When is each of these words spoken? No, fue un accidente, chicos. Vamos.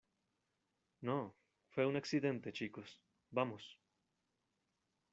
No, 1.01 1.35
fue 1.69 1.85
un 1.85 1.95
accidente, 1.95 2.51
chicos. 2.51 2.99
Vamos. 3.29 3.77